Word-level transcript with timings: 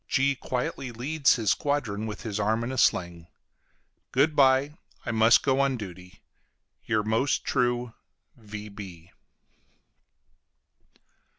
G 0.07 0.33
quietly 0.33 0.91
leads 0.91 1.35
his 1.35 1.51
squadron 1.51 2.07
with 2.07 2.23
his 2.23 2.39
arm 2.39 2.63
in 2.63 2.71
a 2.71 2.77
sling. 2.79 3.27
Good 4.11 4.35
bye, 4.35 4.73
I 5.05 5.11
must 5.11 5.43
go 5.43 5.59
on 5.59 5.77
duty. 5.77 6.23
YOUR 6.85 7.03
MOST 7.03 7.45
TRUE 7.45 7.93
V. 8.35 9.11